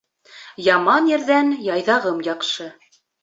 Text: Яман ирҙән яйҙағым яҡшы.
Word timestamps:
Яман 0.67 1.09
ирҙән 1.11 1.53
яйҙағым 1.67 2.25
яҡшы. 2.31 2.71